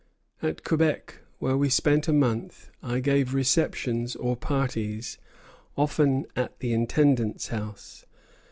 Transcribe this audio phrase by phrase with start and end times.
[0.41, 5.19] At Quebec, where we spent a month, I gave receptions or parties,
[5.77, 8.03] often at the Intendant's house.